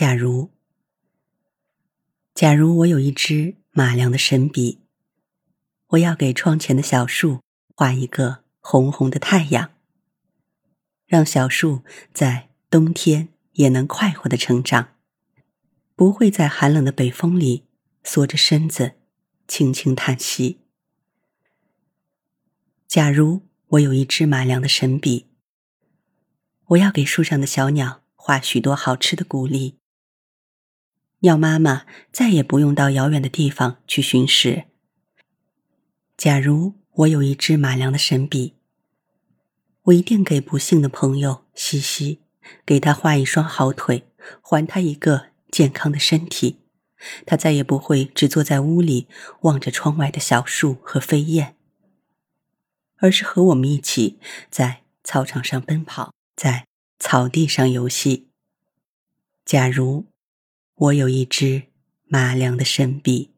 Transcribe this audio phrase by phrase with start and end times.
[0.00, 0.50] 假如，
[2.32, 4.80] 假如我有一支马良的神笔，
[5.88, 7.42] 我要给窗前的小树
[7.76, 9.72] 画一个红红的太阳，
[11.04, 11.82] 让小树
[12.14, 14.96] 在冬天也能快活的成长，
[15.94, 17.66] 不会在寒冷的北风里
[18.02, 18.94] 缩着身子
[19.46, 20.60] 轻轻叹息。
[22.88, 25.26] 假如我有一支马良的神笔，
[26.68, 29.76] 我要给树上的小鸟画许多好吃的谷粒。
[31.20, 34.64] 要妈妈再也不用到遥远的地方去寻食。
[36.16, 38.54] 假如我有一支马良的神笔，
[39.82, 42.20] 我一定给不幸的朋友西西，
[42.64, 44.06] 给他画一双好腿，
[44.40, 46.60] 还他一个健康的身体。
[47.26, 49.06] 他再也不会只坐在屋里
[49.42, 51.56] 望着窗外的小树和飞燕，
[52.96, 54.18] 而是和我们一起
[54.50, 56.66] 在操场上奔跑，在
[56.98, 58.28] 草地上游戏。
[59.44, 60.09] 假如。
[60.80, 61.64] 我有一只
[62.06, 63.32] 马良的神笔。